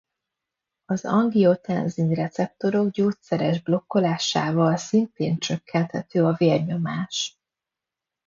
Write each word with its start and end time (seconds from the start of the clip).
Az 0.85 1.05
angiotenzin-receptorok 1.05 2.89
gyógyszeres 2.91 3.61
blokkolásával 3.61 4.77
szintén 4.77 5.37
csökkenthető 5.37 6.25
a 6.25 6.33
vérnyomás. 6.37 7.37